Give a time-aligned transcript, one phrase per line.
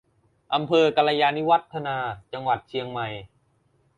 [0.53, 1.97] อำเภอกัลยาณิวัฒนา
[2.33, 3.07] จังหวัดเชียงใหม่